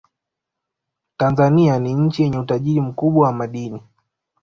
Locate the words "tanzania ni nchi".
1.17-2.23